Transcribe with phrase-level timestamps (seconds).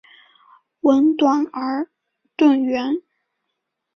[0.79, 1.87] 吻短而
[2.35, 2.95] 钝圆。